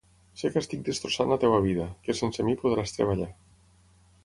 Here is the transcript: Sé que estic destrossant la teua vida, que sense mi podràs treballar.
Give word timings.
Sé 0.41 0.49
que 0.53 0.61
estic 0.63 0.79
destrossant 0.87 1.33
la 1.33 1.37
teua 1.43 1.59
vida, 1.67 1.85
que 2.07 2.17
sense 2.23 2.47
mi 2.49 2.57
podràs 2.65 2.97
treballar. 2.99 3.31